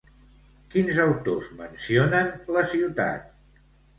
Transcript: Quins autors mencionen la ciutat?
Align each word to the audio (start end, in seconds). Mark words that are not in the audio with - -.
Quins 0.75 1.01
autors 1.03 1.51
mencionen 1.59 2.33
la 2.57 2.63
ciutat? 2.75 3.31